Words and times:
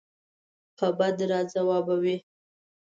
په 0.77 0.83
بد 0.97 1.17
راځوابوي. 1.31 2.17